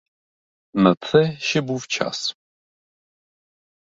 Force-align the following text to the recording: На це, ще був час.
На 0.73 0.95
це, 0.95 1.37
ще 1.39 1.61
був 1.61 1.87
час. 1.87 2.35